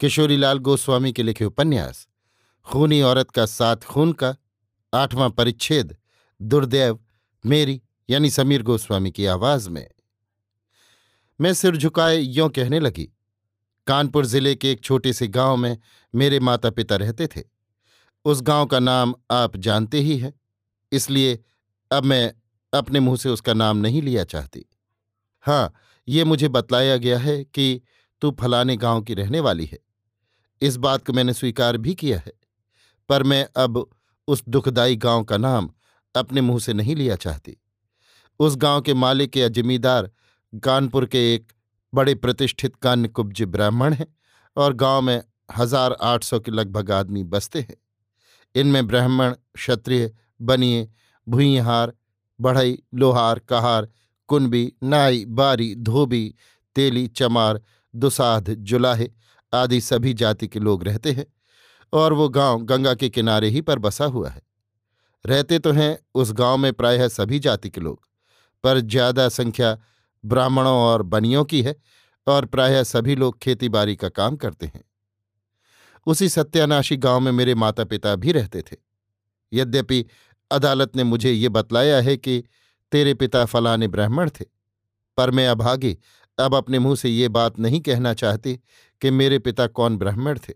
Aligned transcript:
किशोरीलाल 0.00 0.58
गोस्वामी 0.58 1.12
के 1.12 1.22
लिखे 1.22 1.44
उपन्यास, 1.44 2.06
खूनी 2.66 3.00
औरत 3.02 3.30
का 3.30 3.46
साथ 3.46 3.84
खून 3.84 4.12
का 4.12 4.34
आठवां 4.92 5.30
परिच्छेद, 5.30 5.96
दुर्दैव, 6.40 6.98
मेरी, 7.44 7.80
यानी 8.08 8.30
समीर 8.30 8.62
गोस्वामी 8.62 9.10
की 9.10 9.26
आवाज़ 9.26 9.68
में। 9.70 9.86
मैं 11.40 11.52
सिर 11.54 11.76
झुकाए 11.76 12.18
यों 12.18 12.48
कहने 12.48 12.80
लगी, 12.80 13.08
कानपुर 13.86 14.26
ज़िले 14.26 14.54
के 14.54 14.70
एक 14.72 14.80
छोटे 14.80 15.12
से 15.12 15.28
गाँव 15.28 15.56
में 15.56 15.76
मेरे 16.14 16.40
माता 16.40 16.70
पिता 16.70 16.96
रहते 16.96 17.26
थे। 17.26 17.42
उस 18.24 18.42
गाँव 18.42 18.66
का 18.66 18.78
नाम 18.78 19.14
आप 19.30 19.56
जानते 19.56 20.00
ही 20.00 20.18
हैं, 20.18 20.32
इसलिए 20.92 21.38
अब 21.90 22.04
मैं 22.04 22.32
अपने 22.72 23.00
मुँह 23.00 23.16
से 23.16 23.28
उसका 23.28 23.54
नाम 23.54 23.76
नहीं 23.76 24.02
लिया 24.02 24.24
चाहती। 24.24 24.64
हाँ 25.44 25.72
ये 26.08 26.24
मुझे 26.24 26.48
बतलाया 26.48 26.96
गया 26.96 27.18
है 27.18 27.42
कि 27.44 27.80
तू 28.24 28.30
फलाने 28.40 28.76
गाँव 28.76 29.00
की 29.02 29.14
रहने 29.14 29.40
वाली 29.40 29.64
है। 29.64 29.78
इस 30.62 30.76
बात 30.76 31.04
को 31.06 31.12
मैंने 31.12 31.32
स्वीकार 31.32 31.76
भी 31.76 31.94
किया 31.94 32.18
है, 32.18 32.32
पर 33.08 33.22
मैं 33.22 33.46
अब 33.56 33.76
उस 34.28 34.42
दुखदाई 34.48 34.96
गाँव 34.96 35.24
का 35.24 35.36
नाम 35.36 35.68
अपने 36.14 36.40
मुँह 36.40 36.58
से 36.58 36.72
नहीं 36.72 36.94
लिया 36.96 37.16
चाहती। 37.16 37.56
उस 38.40 38.56
गाँव 38.56 38.80
के 38.80 38.94
मालिक 38.94 39.36
या 39.36 39.48
जिमीदार 39.48 40.10
कानपुर 40.62 41.06
के 41.06 41.22
एक 41.34 41.52
बड़े 41.92 42.14
प्रतिष्ठित 42.14 42.76
कान्यकुब्ज 42.76 43.42
ब्राह्मण 43.42 43.94
हैं 43.94 44.06
और 44.56 44.72
गाँव 44.74 45.02
में 45.02 45.22
हज़ार 45.56 45.96
आठ 46.02 46.24
सौ 46.24 46.40
के 46.40 46.50
लगभग 46.50 46.90
आदमी 46.92 47.24
बसते 47.26 47.60
हैं। 47.60 47.76
इनमें 48.54 48.86
ब्राह्मण, 48.86 49.34
क्षत्रिय, 49.54 50.10
बनिए 50.40 50.88
भूइहार 51.26 51.92
बढ़ई, 52.40 52.78
लोहार, 52.94 53.38
कहार, 53.38 53.88
कुनबी, 54.28 54.72
नाई, 54.82 55.24
बारी, 55.24 55.74
धोबी, 55.76 56.34
तेली, 56.76 57.06
चमार 57.08 57.60
दुसाध, 57.94 58.50
जुलाहे 58.50 59.08
आदि 59.52 59.80
सभी 59.80 60.12
जाति 60.14 60.48
के 60.48 60.60
लोग 60.60 60.84
रहते 60.84 61.12
हैं 61.12 61.26
और 61.92 62.12
वो 62.12 62.28
गाँव 62.30 62.62
गंगा 62.62 62.94
के 62.94 63.08
किनारे 63.08 63.48
ही 63.48 63.60
पर 63.60 63.78
बसा 63.78 64.04
हुआ 64.06 64.28
है। 64.28 64.42
रहते 65.24 65.58
तो 65.58 65.72
हैं 65.72 65.98
उस 66.14 66.32
गाँव 66.32 66.56
में 66.56 66.72
प्रायः 66.72 67.08
सभी 67.08 67.38
जाति 67.38 67.70
के 67.70 67.80
लोग, 67.80 68.00
पर 68.64 68.80
ज़्यादा 68.80 69.28
संख्या 69.30 69.76
ब्राह्मणों 70.24 70.74
और 70.74 71.02
बनियों 71.04 71.44
की 71.44 71.62
है 71.62 71.74
और 72.26 72.46
प्रायः 72.46 72.82
सभी 72.82 73.14
लोग 73.16 73.38
खेतीबाड़ी 73.38 73.96
का 73.96 74.08
काम 74.10 74.36
करते 74.36 74.66
हैं। 74.66 74.82
उसी 76.06 76.28
सत्यानाशी 76.28 76.96
गाँव 76.96 77.20
में 77.20 77.30
मेरे 77.32 77.54
माता 77.54 77.84
पिता 77.84 78.14
भी 78.16 78.32
रहते 78.32 78.62
थे। 78.62 78.76
यद्यपि 79.52 80.04
अदालत 80.50 80.96
ने 80.96 81.04
मुझे 81.04 81.30
ये 81.32 81.48
बतलाया 81.48 82.00
है 82.00 82.16
कि 82.16 82.42
तेरे 82.92 83.14
पिता 83.14 83.44
फलाने 83.44 83.88
ब्राह्मण 83.88 84.30
थे, 84.30 84.44
पर 85.18 85.30
मैं 85.30 85.46
अभागी 85.48 85.96
अब 86.38 86.54
अपने 86.54 86.78
मुँह 86.78 86.94
से 86.96 87.08
ये 87.08 87.28
बात 87.28 87.58
नहीं 87.58 87.80
कहना 87.80 88.12
चाहती 88.14 88.54
कि 89.02 89.10
मेरे 89.10 89.38
पिता 89.38 89.66
कौन 89.68 89.96
ब्राह्मण 89.98 90.38
थे। 90.38 90.52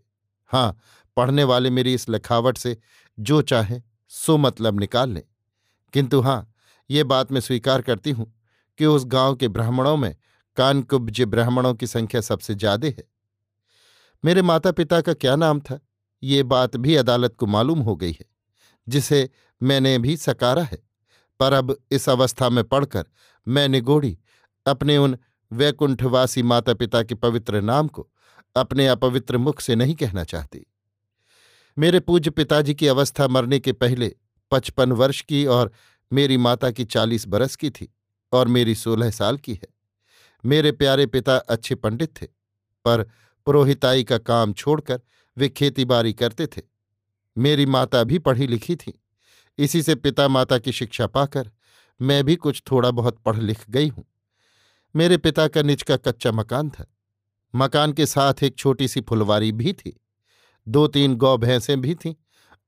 हाँ 0.51 0.79
पढ़ने 1.17 1.45
वाले 1.45 1.71
मेरी 1.71 1.95
इस 1.95 2.09
लिखावट 2.09 2.59
से 2.59 2.77
जो 3.19 3.41
चाहे, 3.43 3.81
सो 4.11 4.37
मतलब 4.37 4.81
निकाल 4.81 5.11
लें। 5.11 5.23
किंतु 5.95 6.21
हाँ 6.21 6.53
ये 6.91 7.05
बात 7.05 7.33
मैं 7.33 7.41
स्वीकार 7.41 7.83
करती 7.83 8.11
हूँ 8.11 8.33
कि 8.79 8.87
उस 8.87 9.05
गाँव 9.07 9.35
के 9.37 9.49
ब्राह्मणों 9.49 9.97
में 9.97 10.15
कानकुब्ज 10.57 11.21
ब्राह्मणों 11.25 11.75
की 11.75 11.87
संख्या 11.87 12.21
सबसे 12.21 12.55
ज़्यादा 12.55 12.89
है। 12.89 13.05
मेरे 14.25 14.43
माता 14.43 14.71
पिता 14.73 15.01
का 15.01 15.13
क्या 15.15 15.37
नाम 15.37 15.61
था? 15.61 15.79
ये 16.23 16.43
बात 16.43 16.77
भी 16.77 16.95
अदालत 16.97 17.35
को 17.35 17.47
मालूम 17.47 17.81
हो 17.81 17.95
गई 17.97 18.13
है, 18.13 18.25
जिसे 18.87 19.29
मैंने 19.61 19.99
भी 19.99 20.17
सकारा 20.17 20.63
है। 20.63 20.79
पर 21.41 21.53
अब 21.53 21.77
इस 21.91 22.09
अवस्था 22.09 22.49
में 22.49 22.63
पढ़कर 22.65 23.05
मैं 23.47 23.69
निगोड़ी 23.69 24.17
अपने 24.67 24.97
उन 24.97 25.17
वैकुंठवासी 25.53 26.43
माता 26.43 26.75
पिता 26.75 27.03
के 27.03 27.15
पवित्र 27.15 27.61
नाम 27.61 27.89
को 27.89 28.09
अपने 28.57 28.87
अपवित्र 28.87 29.39
मुख 29.39 29.61
से 29.61 29.75
नहीं 29.75 29.95
कहना 29.95 30.25
चाहती। 30.25 30.67
मेरे 31.77 32.01
पूज्य 32.01 32.31
पिताजी 32.31 32.75
की 32.75 32.87
अवस्था 32.87 33.29
मरने 33.29 33.59
के 33.61 33.73
पहले 33.73 34.15
पचपन 34.51 34.93
वर्ष 34.93 35.21
की 35.21 35.45
और 35.47 35.73
मेरी 36.13 36.37
माता 36.37 36.71
की 36.71 36.85
चालीस 36.85 37.27
बरस 37.29 37.57
की 37.57 37.71
थी 37.71 37.93
और 38.33 38.49
मेरी 38.49 38.75
सोलह 38.75 39.11
साल 39.11 39.37
की 39.37 39.55
है। 39.55 39.69
मेरे 40.45 40.73
प्यारे 40.73 41.07
पिता 41.07 41.37
अच्छे 41.37 41.75
पंडित 41.75 42.23
थे, 42.23 42.27
पर 42.85 43.03
पुरोहिताई 43.47 44.05
का 44.05 44.19
काम 44.19 44.53
छोड़कर 44.53 45.01
वे 45.37 45.49
खेतीबाड़ी 45.49 46.13
करते 46.13 46.47
थे। 46.47 46.63
मेरी 47.37 47.67
माता 47.67 48.03
भी 48.05 48.19
पढ़ी 48.19 48.47
लिखी 48.47 48.77
थी। 48.77 49.03
इसी 49.59 49.83
से 49.83 49.95
पिता 49.95 50.29
माता 50.29 50.59
की 50.59 50.73
शिक्षा 50.73 51.07
पाकर 51.07 51.51
मैं 52.01 52.25
भी 52.25 52.37
कुछ 52.37 52.63
थोड़ा 52.71 52.91
बहुत 52.91 53.19
पढ़ 53.19 53.37
लिख 53.37 53.71
गई 53.71 53.89
हूँ। 53.89 54.05
मेरे 54.99 55.17
पिता 55.17 55.49
का 55.49 55.63
निज 55.63 55.83
का 55.83 55.97
कच्चा 55.97 56.33
मकान 56.33 56.71
था। 56.71 56.87
मकान 57.55 57.93
के 57.93 58.07
साथ 58.07 58.43
एक 58.43 58.57
छोटी 58.57 58.89
सी 58.89 59.01
फुलवारी 59.01 59.53
भी 59.53 59.73
थी। 59.73 60.01
दो 60.69 60.87
तीन 60.87 61.15
गौ 61.15 61.37
भैंसें 61.39 61.81
भी 61.81 61.95
थीं 61.95 62.15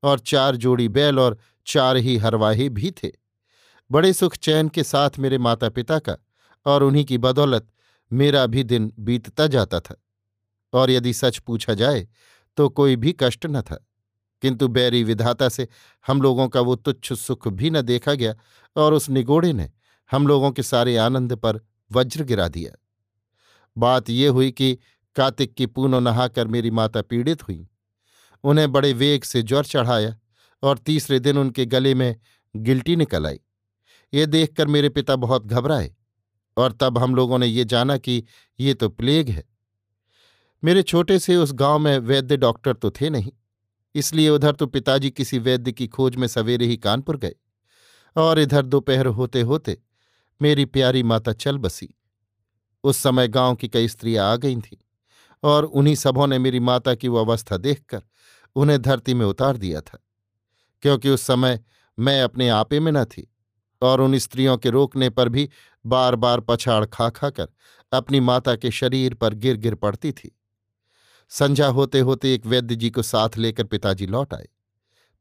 और 0.02 0.18
चार 0.18 0.56
जोड़ी 0.56 0.88
बैल 0.88 1.18
और 1.18 1.38
चार 1.66 1.96
ही 1.96 2.16
हरवाही 2.16 2.68
भी 2.68 2.90
थे। 2.90 3.10
बड़े 3.90 4.12
सुख 4.12 4.36
चैन 4.36 4.68
के 4.68 4.82
साथ 4.82 5.10
मेरे 5.18 5.38
माता 5.38 5.68
पिता 5.68 5.98
का 5.98 6.16
और 6.66 6.82
उन्हीं 6.82 7.04
की 7.04 7.18
बदौलत 7.18 7.66
मेरा 8.12 8.46
भी 8.46 8.64
दिन 8.64 8.92
बीतता 8.98 9.46
जाता 9.46 9.80
था। 9.80 10.02
और 10.72 10.90
यदि 10.90 11.12
सच 11.12 11.38
पूछा 11.38 11.74
जाए 11.74 12.08
तो 12.56 12.68
कोई 12.68 12.96
भी 12.96 13.16
कष्ट 13.20 13.46
न 13.46 13.62
था। 13.62 13.86
किंतु 14.42 14.68
बैरी 14.68 15.02
विधाता 15.04 15.48
से 15.48 15.68
हम 16.06 16.22
लोगों 16.22 16.48
का 16.48 16.60
वो 16.60 16.76
तुच्छ 16.76 17.12
सुख 17.12 17.48
भी 17.48 17.70
न 17.70 17.82
देखा 17.82 18.14
गया 18.14 18.34
और 18.76 18.94
उस 18.94 19.10
निगोड़े 19.10 19.52
ने 19.52 19.70
हम 20.10 20.26
लोगों 20.26 20.50
के 20.50 20.62
सारे 20.62 20.96
आनंद 20.96 21.34
पर 21.36 21.60
वज्र 21.90 22.24
गिरा 22.24 22.48
दिया। 22.48 22.72
बात 23.76 24.10
ये 24.10 24.28
हुई 24.28 24.50
कि 24.50 24.78
कार्तिक 25.16 25.54
की 25.54 25.66
पूनो 25.66 26.00
नहाकर 26.00 26.48
मेरी 26.48 26.70
माता 26.70 27.02
पीड़ित 27.02 27.42
हुई। 27.42 27.66
उन्हें 28.44 28.70
बड़े 28.72 28.92
वेग 28.92 29.22
से 29.22 29.42
ज्वर 29.42 29.64
चढ़ाया 29.64 30.16
और 30.62 30.78
तीसरे 30.78 31.18
दिन 31.20 31.38
उनके 31.38 31.66
गले 31.66 31.94
में 31.94 32.14
गिल्टी 32.54 32.96
निकल 32.96 33.26
आई। 33.26 33.40
ये 34.12 34.26
देखकर 34.26 34.66
मेरे 34.66 34.88
पिता 34.88 35.16
बहुत 35.18 35.46
घबराए 35.46 35.94
और 36.56 36.72
तब 36.72 36.98
हम 36.98 37.14
लोगों 37.14 37.38
ने 37.38 37.46
ये 37.46 37.64
जाना 37.64 37.96
कि 37.98 38.22
ये 38.58 38.74
तो 38.74 38.88
प्लेग 38.88 39.28
है। 39.28 39.44
मेरे 40.62 40.82
छोटे 40.82 41.18
से 41.18 41.36
उस 41.36 41.52
गाँव 41.52 41.78
में 41.78 41.98
वैद्य 41.98 42.36
डॉक्टर 42.36 42.72
तो 42.72 42.90
थे 42.90 43.10
नहीं, 43.10 43.32
इसलिए 43.94 44.28
उधर 44.28 44.52
तो 44.52 44.66
पिताजी 44.66 45.10
किसी 45.10 45.38
वैद्य 45.38 45.72
की 45.72 45.86
खोज 45.88 46.16
में 46.16 46.26
सवेरे 46.28 46.66
ही 46.66 46.76
कानपुर 46.76 47.16
गए 47.16 47.34
और 48.16 48.38
इधर 48.38 48.62
दोपहर 48.62 49.06
होते 49.08 49.40
होते 49.42 49.76
मेरी 50.40 50.64
प्यारी 50.66 51.02
माता 51.02 51.32
चल 51.34 51.58
बसी। 51.58 51.88
उस 52.84 52.96
समय 52.96 53.28
गाँव 53.28 53.54
की 53.54 53.68
कई 53.68 53.88
स्त्रियाँ 53.88 54.30
आ 54.32 54.36
गई 54.36 54.56
थीं 54.56 54.76
और 55.42 55.64
उन्हीं 55.64 55.94
सबों 55.94 56.26
ने 56.26 56.38
मेरी 56.38 56.60
माता 56.60 56.94
की 56.94 57.08
वो 57.08 57.18
अवस्था 57.18 57.56
देखकर 57.56 58.02
उन्हें 58.56 58.80
धरती 58.82 59.14
में 59.14 59.24
उतार 59.26 59.56
दिया 59.56 59.80
था, 59.80 59.98
क्योंकि 60.82 61.10
उस 61.10 61.22
समय 61.22 61.60
मैं 61.98 62.20
अपने 62.22 62.48
आपे 62.48 62.80
में 62.80 62.90
न 62.92 63.04
थी 63.04 63.26
और 63.82 64.00
उन 64.00 64.18
स्त्रियों 64.18 64.56
के 64.58 64.70
रोकने 64.70 65.10
पर 65.10 65.28
भी 65.28 65.48
बार 65.84 66.16
बार 66.16 66.40
पछाड़ 66.40 66.84
खा 66.86 67.08
खा 67.10 67.30
कर 67.30 67.48
अपनी 67.92 68.20
माता 68.20 68.54
के 68.56 68.70
शरीर 68.70 69.14
पर 69.14 69.34
गिर 69.34 69.56
गिर 69.56 69.74
पड़ती 69.74 70.12
थी। 70.12 70.36
संझा 71.32 71.66
होते 71.68 72.00
होते 72.00 72.34
एक 72.34 72.46
वैद्य 72.46 72.76
जी 72.76 72.90
को 72.90 73.02
साथ 73.02 73.36
लेकर 73.38 73.64
पिताजी 73.64 74.06
लौट 74.06 74.34
आए, 74.34 74.48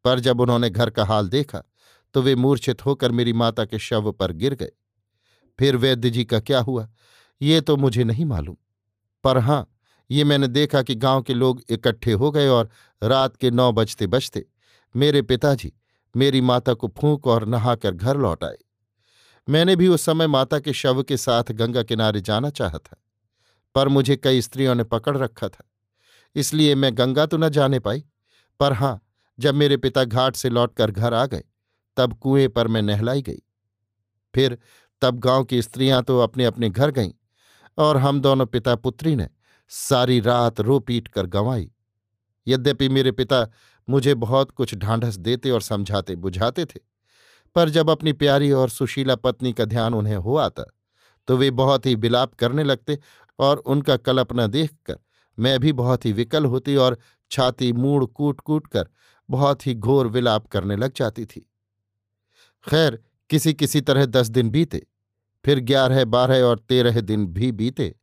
पर 0.05 0.19
जब 0.19 0.41
उन्होंने 0.41 0.69
घर 0.69 0.89
का 0.89 1.05
हाल 1.05 1.29
देखा 1.29 1.63
तो 2.15 2.21
वे 2.21 2.35
मूर्छित 2.35 2.85
होकर 2.85 3.11
मेरी 3.11 3.33
माता 3.33 3.65
के 3.65 3.79
शव 3.79 4.11
पर 4.11 4.31
गिर 4.33 4.53
गए। 4.53 4.71
फिर 5.59 5.75
वैद्य 5.75 6.09
जी 6.09 6.23
का 6.25 6.39
क्या 6.39 6.59
हुआ? 6.59 6.87
ये 7.41 7.61
तो 7.61 7.75
मुझे 7.77 8.03
नहीं 8.03 8.25
मालूम। 8.25 8.55
पर 9.23 9.37
हाँ, 9.37 9.67
ये 10.09 10.23
मैंने 10.23 10.47
देखा 10.47 10.81
कि 10.81 10.95
गाँव 10.95 11.21
के 11.21 11.33
लोग 11.33 11.61
इकट्ठे 11.69 12.11
हो 12.13 12.31
गए 12.31 12.47
और 12.47 12.69
रात 13.01 13.35
के 13.35 13.51
नौ 13.51 13.71
बजते 13.71 14.07
बजते 14.07 14.45
मेरे 14.95 15.21
पिताजी 15.21 15.71
मेरी 16.15 16.41
माता 16.41 16.73
को 16.73 16.87
फूंक 16.97 17.27
और 17.27 17.45
नहाकर 17.45 17.91
घर 17.91 18.17
लौट 18.17 18.43
आए। 18.43 18.57
मैंने 19.47 19.75
भी 19.75 19.87
उस 19.87 20.01
समय 20.01 20.27
माता 20.27 20.59
के 20.59 20.73
शव 20.73 21.01
के 21.03 21.17
साथ 21.17 21.51
गंगा 21.51 21.83
किनारे 21.83 22.21
जाना 22.21 22.49
चाहा 22.51 22.77
था, 22.77 22.95
पर 23.75 23.87
मुझे 23.87 24.15
कई 24.15 24.41
स्त्रियों 24.41 24.75
ने 24.75 24.83
पकड़ 24.85 25.15
रखा 25.17 25.47
था, 25.47 25.63
इसलिए 26.35 26.75
मैं 26.75 26.91
गंगा 26.97 27.25
तो 27.25 27.37
न 27.37 27.49
जाने 27.49 27.79
पाई। 27.79 28.03
पर 28.59 28.73
हाँ, 28.73 28.99
जब 29.39 29.55
मेरे 29.55 29.77
पिता 29.77 30.03
घाट 30.03 30.35
से 30.35 30.49
लौटकर 30.49 30.91
घर 30.91 31.13
आ 31.13 31.25
गए, 31.25 31.43
तब 31.97 32.13
कुएँ 32.13 32.47
पर 32.47 32.67
मैं 32.67 32.81
नहलाई 32.81 33.21
गई। 33.21 33.41
फिर 34.33 34.57
तब 35.01 35.19
गाँव 35.19 35.43
की 35.43 35.61
स्त्रियाँ 35.61 36.01
तो 36.03 36.19
अपने 36.19 36.45
अपने 36.45 36.69
घर 36.69 36.91
गईं 36.91 37.11
और 37.77 37.97
हम 37.97 38.21
दोनों 38.21 38.45
पिता 38.45 38.75
पुत्री 38.75 39.15
ने 39.15 39.27
सारी 39.71 40.19
रात 40.19 40.59
रो 40.61 40.79
पीट 40.79 41.07
कर 41.07 41.25
गंवाई। 41.27 41.69
यद्यपि 42.47 42.89
मेरे 42.89 43.11
पिता 43.11 43.45
मुझे 43.87 44.13
बहुत 44.15 44.51
कुछ 44.51 44.75
ढांढस 44.75 45.15
देते 45.17 45.51
और 45.51 45.61
समझाते 45.61 46.15
बुझाते 46.15 46.65
थे, 46.65 46.79
पर 47.55 47.69
जब 47.69 47.89
अपनी 47.89 48.13
प्यारी 48.13 48.51
और 48.51 48.69
सुशीला 48.69 49.15
पत्नी 49.15 49.53
का 49.53 49.65
ध्यान 49.65 49.93
उन्हें 49.93 50.15
हो 50.15 50.35
आता 50.37 50.63
तो 51.27 51.37
वे 51.37 51.49
बहुत 51.51 51.85
ही 51.85 51.93
विलाप 51.95 52.33
करने 52.33 52.63
लगते 52.63 52.97
और 53.39 53.57
उनका 53.57 53.97
कल्पना 53.97 54.47
देखकर 54.47 54.99
मैं 55.37 55.59
भी 55.59 55.73
बहुत 55.73 56.05
ही 56.05 56.11
विकल 56.13 56.45
होती 56.45 56.75
और 56.75 56.97
छाती 57.31 57.71
मूड़ 57.73 58.05
कूट 58.05 58.39
कूट 58.41 58.67
कर 58.67 58.87
बहुत 59.29 59.67
ही 59.67 59.73
घोर 59.75 60.07
विलाप 60.07 60.47
करने 60.47 60.75
लग 60.75 60.93
जाती 60.95 61.25
थी। 61.25 61.39
खैर 62.65 62.99
किसी 63.29 63.53
किसी 63.53 63.81
तरह 63.81 64.05
दस 64.05 64.27
दिन 64.27 64.49
बीते, 64.49 64.87
फिर 65.45 65.59
ग्यारह, 65.59 66.05
बारह 66.05 66.41
और 66.41 66.59
तेरह 66.59 67.01
दिन 67.01 67.27
भी 67.27 67.51
बीते, 67.51 67.95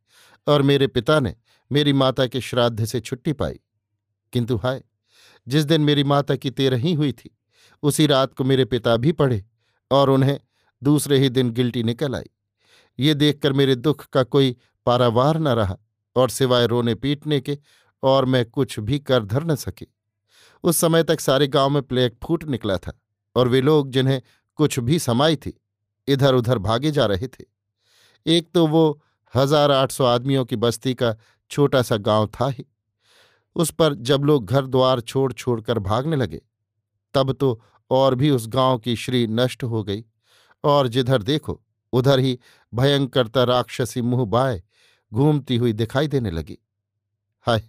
और 0.47 0.61
मेरे 0.61 0.87
पिता 0.87 1.19
ने 1.19 1.35
मेरी 1.71 1.93
माता 1.93 2.27
के 2.27 2.41
श्राद्ध 2.41 2.85
से 2.85 2.99
छुट्टी 2.99 3.33
पाई। 3.33 3.59
किंतु 4.33 4.57
हाय, 4.57 4.83
जिस 5.47 5.65
दिन 5.65 5.81
मेरी 5.81 6.03
माता 6.03 6.35
की 6.35 6.51
तेरही 6.51 6.93
हुई 6.93 7.11
थी, 7.11 7.37
उसी 7.83 8.07
रात 8.07 8.33
को 8.33 8.43
मेरे 8.43 8.65
पिता 8.65 8.97
भी 8.97 9.11
पढ़े 9.11 9.45
और 9.91 10.09
उन्हें 10.09 10.39
दूसरे 10.83 11.19
ही 11.19 11.29
दिन 11.29 11.51
गिल्टी 11.51 11.83
निकल 11.83 12.15
आई। 12.15 12.29
ये 12.99 13.13
देखकर 13.13 13.53
मेरे 13.53 13.75
दुख 13.75 14.05
का 14.05 14.23
कोई 14.23 14.55
पारावार 14.85 15.37
न 15.37 15.47
रहा 15.47 15.77
और 16.15 16.29
सिवाय 16.29 16.67
रोने 16.67 16.95
पीटने 16.95 17.41
के 17.41 17.57
और 18.03 18.25
मैं 18.25 18.45
कुछ 18.45 18.79
भी 18.79 18.99
कर 18.99 19.25
धर 19.25 19.43
न 19.43 19.55
सकी। 19.55 19.95
उस 20.63 20.77
समय 20.77 21.03
तक 21.03 21.19
सारे 21.19 21.47
गाँव 21.47 21.69
में 21.69 21.83
प्लेग 21.83 22.11
फूट 22.23 22.43
निकला 22.43 22.77
था 22.77 23.01
और 23.35 23.47
वे 23.47 23.61
लोग 23.61 23.89
जिन्हें 23.89 24.21
कुछ 24.59 24.79
भी 24.79 24.99
समाई 24.99 25.35
थी 25.35 25.53
इधर 26.07 26.35
उधर 26.35 26.57
भागे 26.59 26.91
जा 26.91 27.05
रहे 27.05 27.27
थे। 27.27 27.45
एक 28.25 28.49
तो 28.53 28.65
वो 28.67 29.01
हज़ार 29.33 29.71
आठ 29.71 29.91
सौ 29.91 30.05
आदमियों 30.05 30.43
की 30.45 30.55
बस्ती 30.55 30.93
का 30.93 31.15
छोटा 31.51 31.81
सा 31.81 31.97
गाँव 31.97 32.27
था 32.31 32.47
ही। 32.49 32.65
उस 33.55 33.71
पर 33.71 33.93
जब 33.93 34.23
लोग 34.23 34.45
घर 34.45 34.65
द्वार 34.65 35.01
छोड़ 35.01 35.31
छोड़कर 35.33 35.79
भागने 35.79 36.15
लगे, 36.15 36.41
तब 37.15 37.31
तो 37.31 37.59
और 37.91 38.15
भी 38.15 38.29
उस 38.29 38.47
गाँव 38.47 38.77
की 38.77 38.95
श्री 38.95 39.25
नष्ट 39.27 39.63
हो 39.63 39.83
गई। 39.83 40.03
और 40.63 40.87
जिधर 40.87 41.23
देखो, 41.23 41.61
उधर 41.93 42.19
ही 42.19 42.37
भयंकरता 42.73 43.43
राक्षसी 43.43 44.01
मुँह 44.01 44.25
बाय 44.25 44.61
घूमती 45.11 45.55
हुई 45.57 45.73
दिखाई 45.73 46.07
देने 46.07 46.31
लगी। 46.31 46.57
हाय, 47.45 47.63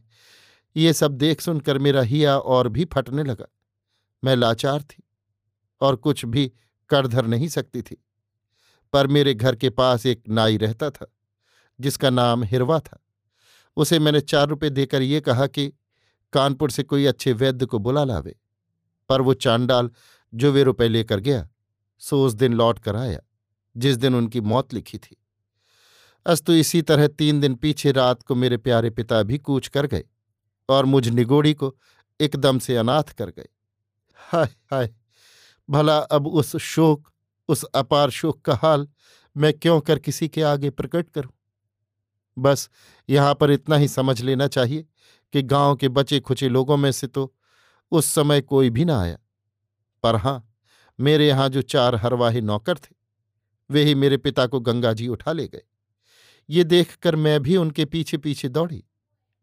ये 0.77 0.93
सब 0.93 1.13
देख 1.13 1.41
सुनकर 1.41 1.79
मेरा 1.79 2.03
हिया 2.03 2.39
और 2.39 2.69
भी 2.69 2.85
फटने 2.85 3.23
लगा। 3.23 3.47
मैं 4.23 4.37
लाचार 4.37 4.83
थी 4.83 5.03
और 5.81 5.97
कुछ 5.97 6.25
भी 6.25 6.51
कर 6.91 7.07
धर 7.07 7.27
नहीं 7.27 7.49
सकती 7.49 7.83
थी। 7.83 8.05
पर 8.93 9.07
मेरे 9.07 9.35
घर 9.35 9.57
के 9.57 9.71
पास 9.71 10.07
एक 10.07 10.23
नाई 10.29 10.57
रहता 10.57 10.91
था, 10.91 11.13
जिसका 11.81 12.11
नाम 12.11 12.45
हिरवा 12.45 12.81
था। 12.81 13.05
उसे 13.77 13.99
मैंने 13.99 14.21
चार 14.21 14.49
रुपये 14.49 14.71
देकर 14.71 15.03
ये 15.03 15.21
कहा 15.21 15.47
कि, 15.47 15.73
कानपुर 16.33 16.71
से 16.71 16.83
कोई 16.83 17.05
अच्छे 17.05 17.33
वैद्य 17.33 17.67
को 17.67 17.79
बुला 17.79 18.05
लावे। 18.05 18.41
पर 19.09 19.21
वो 19.21 19.35
चांडाल 19.35 19.91
जो 20.35 20.53
वे 20.53 20.63
रुपए 20.63 20.89
लेकर 20.89 21.21
गया 21.21 21.49
सो 21.99 22.27
उस 22.27 22.33
दिन 22.33 22.53
लौट 22.53 22.79
कर 22.79 22.97
आया, 22.97 23.21
जिस 23.77 23.97
दिन 23.97 24.15
उनकी 24.15 24.41
मौत 24.41 24.75
लिखी 24.75 24.99
थी। 24.99 25.17
अस्तु 26.27 26.53
इसी 26.53 26.83
तरह 26.83 27.07
तीन 27.07 27.41
दिन 27.41 27.55
पीछे 27.55 27.93
रात 27.93 28.23
को 28.23 28.35
मेरे 28.35 28.57
प्यारे 28.57 28.91
पिता 28.91 29.23
भी 29.23 29.39
कूच 29.39 29.69
कर 29.69 29.87
गए 29.87 30.05
और 30.69 30.85
मुझ 30.85 31.09
निगोड़ी 31.09 31.55
को 31.55 31.77
एकदम 32.21 32.59
से 32.59 32.77
अनाथ 32.77 33.03
कर 33.03 33.31
गए। 33.31 33.49
हाय 34.17 34.49
हाय 34.71 34.95
भला 35.69 35.99
अब 35.99 36.27
उस 36.27 36.57
शोक, 36.57 37.11
उस 37.49 37.65
अपार 37.65 38.11
शोक 38.11 38.41
का 38.41 38.55
हाल 38.55 38.89
मैं 39.37 39.53
क्यों 39.53 39.81
कर 39.81 39.99
किसी 39.99 40.29
के 40.29 40.43
आगे 40.43 40.71
प्रकट 40.71 41.09
करूँ? 41.11 41.33
बस 42.37 42.69
यहाँ 43.09 43.35
पर 43.35 43.51
इतना 43.51 43.77
ही 43.77 43.89
समझ 43.89 44.21
लेना 44.23 44.47
चाहिए 44.47 44.87
कि 45.33 45.43
गाँव 45.43 45.77
के 45.77 45.89
बचे 45.89 46.21
खुचे 46.21 46.49
लोगों 46.49 46.77
में 46.77 46.93
से 46.93 47.07
तो 47.07 47.33
उस 47.93 48.07
समय 48.07 48.41
कोई 48.41 48.71
भी 48.71 48.85
ना 48.85 49.01
आया। 49.01 49.19
पर 50.03 50.17
हाँ, 50.17 50.55
मेरे 50.99 51.29
यहाँ 51.29 51.49
जो 51.49 51.63
चार 51.63 51.95
हरवाही 51.95 52.41
नौकर 52.41 52.75
थे, 52.75 52.95
वे 53.71 53.85
ही 53.85 53.95
मेरे 53.95 54.17
पिता 54.17 54.47
को 54.47 54.61
गंगा 54.61 54.93
जी 54.93 55.09
उठा 55.09 55.33
ले 55.33 55.47
गए। 55.49 55.63
ये 56.49 56.65
देखकर 56.65 57.17
मैं 57.17 57.41
भी 57.43 57.57
उनके 57.57 57.85
पीछे 57.85 58.17
पीछे 58.17 58.49
दौड़ी। 58.49 58.85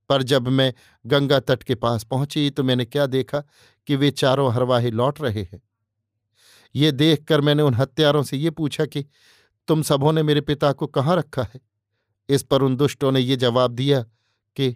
पर 0.10 0.24
जब 0.24 0.48
मैं 0.48 0.74
गंगा 1.06 1.40
तट 1.40 1.64
के 1.64 1.76
पास 1.76 2.04
पहुँची 2.04 2.50
तो 2.50 2.64
मैंने 2.64 2.86
क्या 2.86 3.06
देखा 3.06 3.44
कि 3.88 3.96
वे 3.96 4.12
चारों 4.12 4.54
हरवाहे 4.54 4.92
लौट 4.92 5.22
रहे 5.22 5.44
हैं। 5.44 5.62
ये 6.76 6.92
देखकर 6.92 7.42
मैंने 7.42 7.64
उन 7.64 7.74
हत्यारों 7.74 8.24
से 8.24 8.38
ये 8.38 8.50
पूछा 8.50 8.86
कि, 8.86 9.06
तुम 9.68 9.82
सबों 9.82 10.14
ने 10.14 10.24
मेरे 10.24 10.42
पिता 10.42 10.72
को 10.72 10.88
कहाँ 10.88 11.16
रखा 11.16 11.44
है? 11.44 11.62
इस 12.30 12.44
पर 12.44 12.62
उन 12.62 12.76
दुष्टों 12.76 13.12
ने 13.12 13.20
ये 13.20 13.36
जवाब 13.36 13.72
दिया 13.72 14.02
कि, 14.56 14.76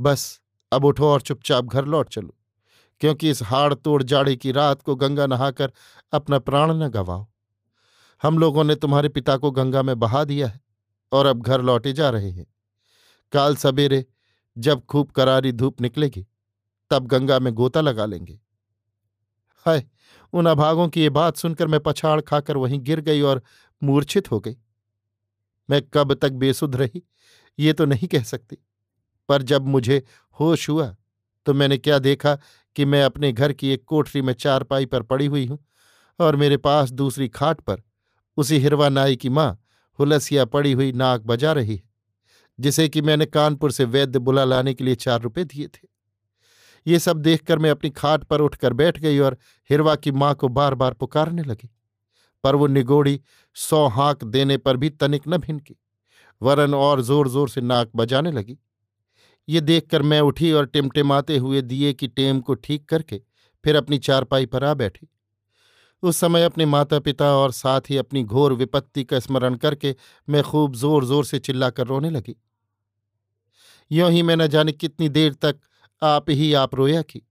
बस, 0.00 0.40
अब 0.72 0.84
उठो 0.84 1.06
और 1.06 1.20
चुपचाप 1.20 1.64
घर 1.64 1.84
लौट 1.84 2.08
चलो, 2.08 2.36
क्योंकि 3.00 3.30
इस 3.30 3.42
हाड़ 3.42 3.74
तोड़ 3.74 4.02
जाड़े 4.02 4.36
की 4.36 4.52
रात 4.52 4.82
को 4.82 4.96
गंगा 4.96 5.26
नहाकर 5.26 5.72
अपना 6.12 6.38
प्राण 6.38 6.72
न 6.72 6.88
गवाओ। 6.88 7.26
हम 8.22 8.38
लोगों 8.38 8.64
ने 8.64 8.74
तुम्हारे 8.74 9.08
पिता 9.08 9.36
को 9.36 9.50
गंगा 9.50 9.82
में 9.82 9.98
बहा 9.98 10.24
दिया 10.24 10.46
है 10.46 10.60
और 11.12 11.26
अब 11.26 11.42
घर 11.42 11.62
लौटे 11.62 11.92
जा 11.92 12.10
रहे 12.10 12.30
हैं। 12.30 12.46
काल 13.32 13.56
सवेरे 13.56 14.06
जब 14.58 14.84
खूब 14.84 15.10
करारी 15.10 15.52
धूप 15.52 15.80
निकलेगी, 15.80 16.26
तब 16.90 17.06
गंगा 17.06 17.38
में 17.38 17.52
गोता 17.54 17.80
लगा 17.80 18.04
लेंगे। 18.06 18.40
हाय 19.66 19.86
उन 20.32 20.46
अभागों 20.46 20.88
की 20.88 21.00
ये 21.00 21.10
बात 21.10 21.36
सुनकर 21.36 21.66
मैं 21.66 21.80
पछाड़ 21.80 22.20
खाकर 22.20 22.56
वहीं 22.56 22.80
गिर 22.80 23.00
गई 23.00 23.20
और 23.22 23.42
मूर्छित 23.82 24.30
हो 24.30 24.40
गई। 24.40 24.56
मैं 25.68 25.82
कब 25.94 26.14
तक 26.14 26.32
बेसुध 26.32 26.76
रही, 26.76 27.02
ये 27.58 27.72
तो 27.72 27.84
नहीं 27.84 28.08
कह 28.08 28.22
सकती। 28.22 28.56
पर 29.28 29.42
जब 29.42 29.66
मुझे 29.66 30.02
होश 30.36 30.68
हुआ 30.68 30.94
तो 31.46 31.54
मैंने 31.54 31.78
क्या 31.78 31.98
देखा 31.98 32.34
कि 32.76 32.84
मैं 32.84 33.02
अपने 33.04 33.32
घर 33.32 33.52
की 33.52 33.68
एक 33.68 33.84
कोठरी 33.84 34.22
में 34.22 34.32
चारपाई 34.32 34.86
पर 34.86 35.02
पड़ी 35.02 35.26
हुई 35.26 35.46
हूँ 35.46 35.58
और 36.20 36.36
मेरे 36.36 36.56
पास 36.56 36.90
दूसरी 36.90 37.28
खाट 37.28 37.60
पर 37.60 37.82
उसी 38.36 38.58
हिरवा 38.58 38.88
नाई 38.88 39.16
की 39.16 39.28
माँ 39.28 39.50
हुलसिया 39.98 40.44
पड़ी 40.44 40.72
हुई 40.72 40.92
नाक 40.92 41.20
बजा 41.20 41.52
रही 41.52 41.76
है, 41.76 41.82
जिसे 42.58 42.88
कि 42.88 43.02
मैंने 43.02 43.26
कानपुर 43.26 43.72
से 43.72 43.84
वैद्य 43.84 44.18
बुला 44.18 44.44
लाने 44.44 44.74
के 44.74 44.84
लिए 44.84 44.94
चार 44.94 45.20
रुपए 45.20 45.44
दिए 45.44 45.66
थे। 45.66 45.86
ये 46.86 46.98
सब 46.98 47.16
देखकर 47.18 47.58
मैं 47.58 47.70
अपनी 47.70 47.90
खाट 47.92 48.24
पर 48.24 48.40
उठकर 48.40 48.72
बैठ 48.72 48.98
गई 48.98 49.18
और 49.18 49.36
हिरवा 49.70 49.94
की 49.96 50.12
माँ 50.12 50.34
को 50.34 50.48
बार 50.50 50.74
बार 50.74 50.94
पुकारने 50.94 51.42
लगी। 51.42 51.68
पर 52.44 52.54
वो 52.54 52.66
निगोड़ी 52.66 53.20
सौ 53.56 53.86
हाँक 53.88 54.24
देने 54.26 54.56
पर 54.58 54.76
भी 54.76 54.90
तनिक 54.90 55.22
न 55.28 55.38
भिनकी। 55.38 55.76
वरन 56.40 56.74
और 56.74 57.00
ज़ोर 57.02 57.28
ज़ोर 57.28 57.48
से 57.48 57.60
नाक 57.60 57.90
बजाने 57.96 58.32
लगी। 58.32 58.58
ये 59.48 59.60
देखकर 59.60 60.02
मैं 60.02 60.20
उठी 60.20 60.52
और 60.52 60.66
टिमटिमाते 60.66 61.36
हुए 61.36 61.60
दिए 61.62 61.92
की 61.92 62.08
टेम 62.08 62.40
को 62.40 62.54
ठीक 62.54 62.88
करके 62.88 63.20
फिर 63.64 63.76
अपनी 63.76 63.98
चारपाई 63.98 64.46
पर 64.46 64.64
आ 64.64 64.72
बैठी। 64.74 65.08
उस 66.02 66.16
समय 66.16 66.44
अपने 66.44 66.66
माता 66.66 66.98
पिता 66.98 67.26
और 67.34 67.52
साथ 67.52 67.90
ही 67.90 67.96
अपनी 67.96 68.22
घोर 68.24 68.52
विपत्ति 68.52 69.04
का 69.04 69.18
स्मरण 69.18 69.54
करके 69.56 69.94
मैं 70.28 70.42
खूब 70.42 70.74
ज़ोर 70.76 71.04
ज़ोर 71.04 71.24
से 71.24 71.38
चिल्लाकर 71.38 71.86
रोने 71.86 72.10
लगी। 72.10 72.36
यों 73.90 74.10
ही 74.12 74.22
मैं 74.22 74.36
न 74.36 74.46
जाने 74.46 74.72
कितनी 74.72 75.08
देर 75.08 75.32
तक 75.34 75.56
आप 76.02 76.30
ही 76.30 76.52
आप 76.54 76.74
रोया 76.74 77.02
की। 77.02 77.22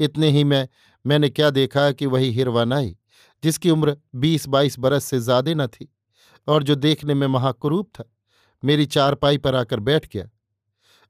इतने 0.00 0.28
ही 0.30 0.44
में, 0.44 0.68
मैंने 1.04 1.28
क्या 1.28 1.50
देखा 1.50 1.90
कि 1.92 2.06
वही 2.06 2.30
हिरवानाई 2.30 2.96
जिसकी 3.42 3.70
उम्र 3.70 3.96
बीस 4.14 4.46
बाईस 4.48 4.78
बरस 4.78 5.04
से 5.04 5.18
ज़्यादा 5.20 5.54
न 5.54 5.66
थी 5.66 5.88
और 6.48 6.62
जो 6.62 6.74
देखने 6.74 7.14
में 7.14 7.26
महाकुरूप 7.26 7.90
था, 7.94 8.04
मेरी 8.62 8.86
चारपाई 8.86 9.38
पर 9.38 9.54
आकर 9.54 9.80
बैठ 9.80 10.06
गया 10.12 10.28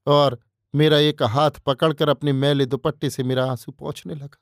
और 0.06 0.38
मेरा 0.74 0.98
एक 0.98 1.22
हाथ 1.22 1.50
पकड़कर 1.66 2.08
अपने 2.08 2.32
मैले 2.32 2.66
दुपट्टे 2.66 3.10
से 3.10 3.22
मेरा 3.22 3.44
आँसू 3.50 3.72
पहुँचने 3.72 4.14
लगा। 4.14 4.38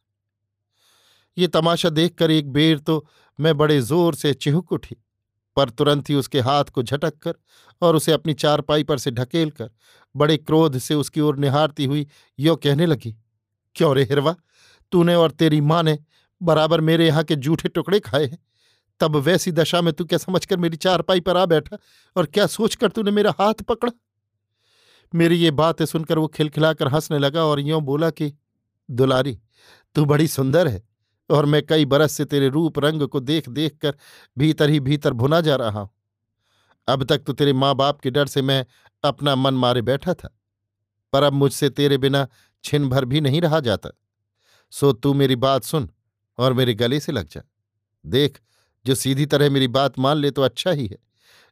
ये 1.37 1.47
तमाशा 1.49 1.89
देखकर 1.91 2.31
एक 2.31 2.53
बेर 2.53 2.79
तो 2.79 3.07
मैं 3.39 3.57
बड़े 3.57 3.81
ज़ोर 3.81 4.15
से 4.15 4.33
चिहुक 4.35 4.73
उठी। 4.73 4.97
पर 5.57 5.71
तुरंत 5.71 6.11
ही 6.11 6.15
उसके 6.15 6.41
हाथ 6.41 6.65
को 6.65 6.83
झटक 6.83 7.19
कर 7.19 7.35
और 7.83 7.97
उसे 7.97 8.13
अपनी 8.13 8.35
चारपाई 8.35 8.83
पर 8.83 8.99
से 8.99 9.11
ढकेल 9.11 9.51
कर 9.51 9.71
बड़े 10.17 10.37
क्रोध 10.37 10.79
से 10.79 10.95
उसकी 10.95 11.21
ओर 11.21 11.37
निहारती 11.39 11.85
हुई 11.85 12.07
यो 12.39 12.57
कहने 12.57 12.87
लगी, 12.87 13.17
क्यों 13.77 13.95
रे 13.97 14.03
हिरवा? 14.03 14.35
तूने 14.93 15.15
और 15.15 15.31
तेरी 15.31 15.61
माँ 15.61 15.83
ने 15.83 15.99
बराबर 16.43 16.81
मेरे 16.81 17.07
यहाँ 17.07 17.25
के 17.25 17.37
जूठे 17.37 17.69
टुकड़े 17.69 18.01
खाए 18.01 18.27
हैं। 18.27 18.39
तब 19.01 19.17
वैसी 19.17 19.53
दशा 19.53 19.81
में 19.81 19.93
तू 19.93 20.05
क्या 20.05 20.19
समझकर 20.19 20.57
मेरी 20.57 20.77
चारपाई 20.77 21.21
पर 21.21 21.37
आ 21.37 21.47
बैठा 21.47 21.79
और 22.17 22.27
क्या 22.27 22.47
सोचकर 22.47 22.89
तूने 22.89 23.11
मेरा 23.11 23.35
हाथ 23.39 23.63
पकड़ा? 23.63 23.93
मेरी 25.15 25.37
ये 25.37 25.51
बात 25.51 25.83
सुनकर 25.83 26.19
वो 26.19 26.27
खिलखिलाकर 26.29 26.89
हंसने 26.89 27.19
लगा 27.19 27.45
और 27.45 27.61
यों 27.61 27.83
बोला 27.85 28.11
कि, 28.11 28.33
दुलारी, 28.91 29.39
तू 29.95 30.05
बड़ी 30.05 30.29
सुंदर 30.29 30.69
है। 30.69 30.83
और 31.31 31.47
मैं 31.47 31.63
कई 31.67 31.85
बरस 31.87 32.13
से 32.13 32.25
तेरे 32.25 32.49
रूप 32.49 32.79
रंग 32.79 33.07
को 33.09 33.21
देख 33.23 33.49
देख 33.51 33.77
कर 33.77 33.97
भीतर 34.37 34.71
ही 34.71 34.81
भीतर 34.81 35.13
भुना 35.15 35.41
जा 35.41 35.57
रहा 35.57 35.81
हूँ। 35.81 35.91
अब 36.89 37.05
तक 37.05 37.19
तो 37.19 37.33
तेरे 37.33 37.53
माँ 37.55 37.75
बाप 37.77 38.01
के 38.01 38.11
डर 38.11 38.27
से 38.27 38.43
मैं 38.43 38.65
अपना 39.05 39.35
मन 39.37 39.55
मारे 39.57 39.83
बैठा 39.83 40.15
था, 40.15 40.29
पर 41.13 41.23
अब 41.23 41.33
मुझसे 41.35 41.71
तेरे 41.71 41.99
बिना 41.99 42.27
छिन 42.65 42.89
भर 42.89 43.05
भी 43.05 43.21
नहीं 43.21 43.41
रहा 43.41 43.61
जाता। 43.61 43.91
सो 44.73 44.93
तू 44.93 45.13
मेरी 45.15 45.37
बात 45.37 45.65
सुन 45.65 45.89
और 46.39 46.53
मेरे 46.53 46.75
गले 46.75 47.01
से 47.01 47.13
लग 47.13 47.29
जा। 47.29 47.41
देख, 48.05 48.41
जो 48.85 48.95
सीधी 48.95 49.27
तरह 49.27 49.51
मेरी 49.51 49.69
बात 49.69 49.99
मान 49.99 50.17
ले 50.17 50.31
तो 50.31 50.43
अच्छा 50.43 50.71
ही 50.71 50.87
है, 50.87 50.99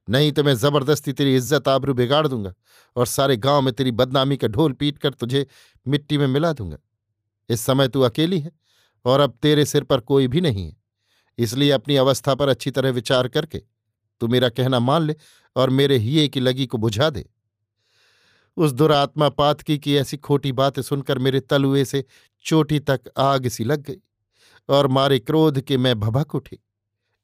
नहीं 0.09 0.33
तो 0.33 0.43
मैं 0.45 0.55
ज़बरदस्ती 0.55 1.13
तेरी 1.13 1.35
इज़्ज़त 1.37 1.69
आबरू 1.69 1.95
बिगाड़ 1.95 2.27
दूँगा 2.27 2.53
और 2.97 3.07
सारे 3.07 3.37
गाँव 3.39 3.63
में 3.63 3.73
तेरी 3.75 3.91
बदनामी 3.93 4.37
का 4.37 4.49
ढोल 4.49 4.73
पीट 4.73 4.99
कर 4.99 5.13
तुझे 5.13 5.47
मिट्टी 5.87 6.19
में 6.19 6.27
मिला 6.27 6.53
दूँगा। 6.53 6.77
इस 7.49 7.61
समय 7.61 7.89
तू 7.89 8.01
अकेली 8.03 8.41
है 8.41 8.51
और 9.05 9.21
अब 9.21 9.39
तेरे 9.43 9.65
सिर 9.65 9.85
पर 9.85 10.01
कोई 10.01 10.29
भी 10.29 10.41
नहीं 10.41 10.67
है। 10.67 10.77
इसलिए 11.39 11.71
अपनी 11.71 11.97
अवस्था 11.97 12.35
पर 12.35 12.49
अच्छी 12.49 12.71
तरह 12.71 12.91
विचार 12.91 13.29
करके 13.29 13.59
तू 14.21 14.29
मेरा 14.29 14.49
कहना 14.49 14.79
मान 14.81 15.03
ले 15.03 15.17
और 15.57 15.71
मेरे 15.71 15.97
हिये 15.99 16.27
की 16.29 16.41
लगी 16.41 16.67
को 16.67 16.79
बुझा 16.79 17.11
दे। 17.11 17.25
उस 18.57 18.73
दुरात्मा 18.73 19.29
पातकी 19.29 19.79
की 19.79 19.97
ऐसी 19.97 20.17
खोटी 20.17 20.53
बातें 20.53 20.83
सुनकर 20.83 21.19
मेरे 21.19 21.41
तलुए 21.41 21.85
से 21.85 22.05
चोटी 22.45 22.79
तक 22.81 23.11
आग 23.19 23.49
सी 23.49 23.65
लग 23.65 23.83
गई 23.83 24.01
और 24.69 24.87
मारे 24.89 25.19
क्रोध 25.19 25.61
के 25.61 25.77
मैं 25.77 25.99
भभक 26.01 26.35
उठी। 26.35 26.59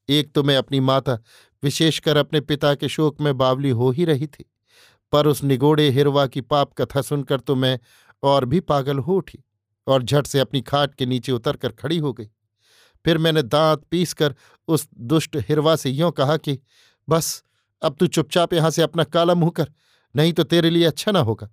एक 0.08 0.32
तो 0.32 0.42
मैं 0.42 0.56
अपनी 0.56 0.80
माता, 0.80 1.18
विशेषकर 1.62 2.16
अपने 2.16 2.40
पिता 2.40 2.74
के 2.74 2.88
शोक 2.88 3.20
में 3.20 3.36
बावली 3.38 3.70
हो 3.70 3.90
ही 3.90 4.04
रही 4.04 4.26
थी, 4.26 4.44
पर 5.12 5.26
उस 5.26 5.42
निगोड़े 5.44 5.88
हिरवा 5.90 6.26
की 6.26 6.40
पाप 6.40 6.72
कथा 6.78 7.02
सुनकर 7.02 7.40
तो 7.40 7.54
मैं 7.54 7.78
और 8.22 8.44
भी 8.44 8.60
पागल 8.60 8.98
हो 8.98 9.16
उठी। 9.16 9.38
और 9.86 10.02
झट 10.02 10.26
से 10.26 10.38
अपनी 10.38 10.60
खाट 10.60 10.94
के 10.94 11.06
नीचे 11.06 11.32
उतरकर 11.32 11.72
खड़ी 11.72 11.98
हो 11.98 12.12
गई। 12.12 12.28
फिर 13.04 13.18
मैंने 13.18 13.42
दांत 13.42 13.84
पीस 13.90 14.12
कर 14.12 14.34
उस 14.68 14.88
दुष्ट 14.94 15.36
हिरवा 15.48 15.76
से 15.76 15.90
यों 15.90 16.10
कहा 16.12 16.36
कि, 16.36 16.58
बस, 17.08 17.42
अब 17.82 17.96
तू 17.96 18.06
चुपचाप 18.06 18.52
यहाँ 18.52 18.70
से 18.70 18.82
अपना 18.82 19.04
काला 19.04 19.34
मुँह 19.34 19.50
कर, 19.50 19.70
नहीं 20.14 20.32
तो 20.32 20.44
तेरे 20.44 20.70
लिए 20.70 20.84
अच्छा 20.84 21.12
ना 21.12 21.20
होगा। 21.20 21.48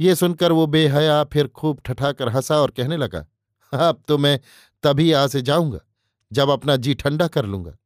ये 0.00 0.14
सुनकर 0.14 0.52
वो 0.52 0.66
बेहया 0.66 1.22
फिर 1.24 1.48
खूब 1.48 1.80
ठठाकर 1.84 2.28
हंसा 2.28 2.56
और 2.56 2.70
कहने 2.70 2.96
लगा, 2.96 3.24
अब 3.72 4.02
तो 4.08 4.18
मैं 4.18 4.38
तभी 4.84 5.10
यहाँ 5.10 5.28
से 5.28 5.42
जाऊँगा, 5.42 5.80
जब 6.30 6.50
अपना 6.50 6.76
जी 6.76 6.94
ठंडा 6.94 7.28
कर 7.28 7.44
लूँगा। 7.44 7.76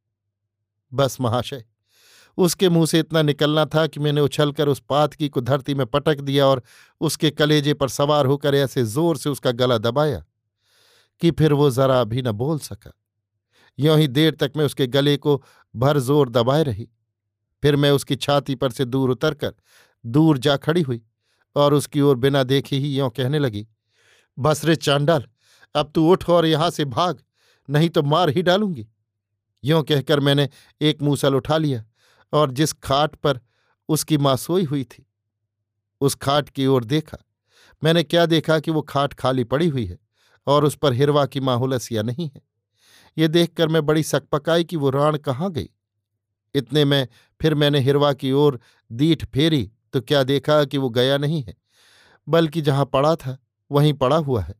बस 0.91 1.17
महाशय। 1.21 1.63
उसके 2.39 2.69
मुँह 2.69 2.85
से 2.85 2.99
इतना 2.99 3.21
निकलना 3.21 3.65
था 3.65 3.85
कि 3.87 3.99
मैंने 3.99 4.21
उछलकर 4.21 4.67
उस 4.67 4.79
पातकी 4.89 5.29
को 5.29 5.41
धरती 5.41 5.73
में 5.73 5.85
पटक 5.87 6.21
दिया 6.21 6.45
और 6.47 6.61
उसके 7.01 7.31
कलेजे 7.31 7.73
पर 7.73 7.89
सवार 7.89 8.25
होकर 8.25 8.55
ऐसे 8.55 8.83
ज़ोर 8.85 9.17
से 9.17 9.29
उसका 9.29 9.51
गला 9.53 9.77
दबाया 9.77 10.23
कि 11.21 11.31
फिर 11.31 11.53
वो 11.53 11.69
जरा 11.71 12.03
भी 12.03 12.21
न 12.21 12.31
बोल 12.33 12.59
सका। 12.59 12.91
यों 13.79 13.97
ही 13.99 14.07
देर 14.09 14.35
तक 14.35 14.51
मैं 14.57 14.65
उसके 14.65 14.87
गले 14.87 15.15
को 15.17 15.41
भर 15.75 15.99
ज़ोर 15.99 16.29
दबाए 16.29 16.63
रही। 16.63 16.87
फिर 17.63 17.75
मैं 17.75 17.91
उसकी 17.91 18.15
छाती 18.17 18.55
पर 18.55 18.71
से 18.71 18.85
दूर 18.85 19.09
उतरकर 19.09 19.53
दूर 20.05 20.37
जा 20.37 20.55
खड़ी 20.57 20.81
हुई 20.81 21.01
और 21.55 21.73
उसकी 21.73 22.01
ओर 22.01 22.15
बिना 22.17 22.43
देखे 22.45 22.75
ही 22.75 22.93
यों 22.97 23.09
कहने 23.09 23.39
लगी, 23.39 23.67
बस 24.37 24.63
रे 24.65 24.75
चांडाल, 24.77 25.25
अब 25.75 25.91
तू 25.95 26.09
उठ 26.11 26.29
और 26.29 26.45
यहाँ 26.45 26.69
से 26.69 26.85
भाग, 26.87 27.19
नहीं 27.69 27.89
तो 27.89 28.03
मार 28.03 28.29
ही 28.29 28.41
डालूँगी। 28.43 28.87
यों 29.63 29.83
कहकर 29.83 30.19
मैंने 30.19 30.47
एक 30.81 31.01
मूसल 31.01 31.35
उठा 31.35 31.57
लिया 31.57 31.83
और 32.33 32.51
जिस 32.51 32.73
खाट 32.73 33.15
पर 33.15 33.39
उसकी 33.89 34.17
माँ 34.17 34.35
सोई 34.37 34.63
हुई 34.63 34.83
थी, 34.83 35.05
उस 36.01 36.15
खाट 36.15 36.49
की 36.49 36.67
ओर 36.67 36.83
देखा। 36.83 37.17
मैंने 37.81 38.03
क्या 38.03 38.25
देखा 38.25 38.59
कि 38.59 38.71
वो 38.71 38.81
खाट 38.81 39.13
खाली 39.13 39.43
पड़ी 39.43 39.67
हुई 39.67 39.85
है 39.85 39.97
और 40.47 40.65
उस 40.65 40.75
पर 40.75 40.93
हिरवा 40.93 41.25
की 41.25 41.39
माहुलसिया 41.39 42.01
नहीं 42.03 42.29
है। 42.35 42.41
ये 43.17 43.27
देखकर 43.27 43.67
मैं 43.67 43.85
बड़ी 43.85 44.03
सकपकाई 44.03 44.63
कि 44.63 44.75
वो 44.75 44.89
राण 44.89 45.17
कहाँ 45.17 45.51
गई। 45.51 45.69
इतने 46.55 46.85
में 46.85 47.07
फिर 47.41 47.55
मैंने 47.55 47.79
हिरवा 47.79 48.13
की 48.13 48.31
ओर 48.31 48.59
दीठ 48.91 49.25
फेरी 49.25 49.71
तो 49.93 50.01
क्या 50.01 50.23
देखा 50.23 50.63
कि 50.65 50.77
वो 50.77 50.89
गया 50.89 51.17
नहीं 51.17 51.43
है, 51.43 51.55
बल्कि 52.27 52.61
जहाँ 52.61 52.85
पड़ा 52.85 53.15
था, 53.15 53.37
वहीं 53.71 53.93
पड़ा 53.93 54.17
हुआ 54.17 54.41
है। 54.41 54.55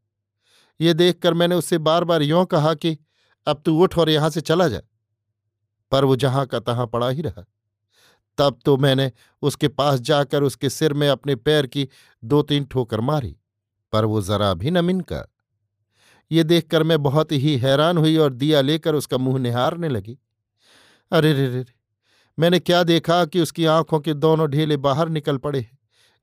ये 0.80 0.94
देखकर 0.94 1.34
मैंने 1.34 1.56
उससे 1.56 1.78
बार 1.78 2.04
बार 2.04 2.22
यों 2.22 2.46
कहा 2.46 2.74
कि, 2.74 2.98
अब 3.48 3.62
तू 3.66 3.82
उठ 3.84 3.98
और 3.98 4.10
यहाँ 4.10 4.30
से 4.30 4.42
चला 4.42 4.68
जा। 4.68 4.82
पर 5.92 6.06
वो 6.06 6.16
जहाँ 6.16 6.46
का 6.46 6.60
तहां 6.60 6.88
पड़ा 6.88 7.10
ही 7.10 7.22
रहा। 7.22 7.46
तब 8.40 8.60
तो 8.66 8.76
मैंने 8.78 9.12
उसके 9.44 9.68
पास 9.68 10.00
जाकर 10.02 10.44
उसके 10.44 10.70
सिर 10.70 10.94
में 10.94 11.08
अपने 11.10 11.36
पैर 11.36 11.68
की 11.68 11.88
दो 12.24 12.42
तीन 12.42 12.66
ठोकर 12.66 13.02
मारी, 13.02 13.36
पर 13.94 14.06
वो 14.06 14.22
जरा 14.22 14.54
भी 14.54 14.72
न 14.72 14.86
मिनका। 14.86 15.26
ये 16.32 16.44
देखकर 16.44 16.84
मैं 16.84 17.02
बहुत 17.04 17.32
ही 17.32 17.58
हैरान 17.58 17.98
हुई 17.98 18.16
और 18.18 18.34
दिया 18.34 18.62
लेकर 18.62 18.96
उसका 18.96 19.18
मुँह 19.18 19.40
निहारने 19.40 19.90
लगी। 19.90 20.18
अरे 21.12 21.34
रे 21.34 21.48
रे 21.48 21.66
मैंने 22.38 22.60
क्या 22.60 22.84
देखा 22.84 23.24
कि 23.26 23.42
उसकी 23.42 23.66
आँखों 23.66 24.00
के 24.00 24.14
दोनों 24.14 24.50
ढेले 24.50 24.78
बाहर 24.78 25.10
निकल 25.10 25.38
पड़े 25.38 25.60
हैं। 25.60 25.78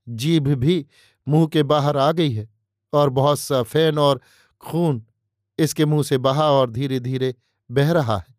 जीभ 0.07 0.47
भी 0.49 0.85
मुँह 1.27 1.47
के 1.47 1.63
बाहर 1.63 1.97
आ 1.97 2.11
गई 2.11 2.31
है 2.31 2.47
और 2.93 3.09
बहुत 3.09 3.39
सा 3.39 3.61
फ़ैन 3.63 3.99
और 3.99 4.21
खून 4.61 5.03
इसके 5.59 5.85
मुँह 5.85 6.03
से 6.03 6.17
बहा 6.17 6.49
और 6.51 6.69
धीरे 6.71 6.99
धीरे 6.99 7.33
बह 7.69 7.91
रहा 7.91 8.17
है। 8.17 8.35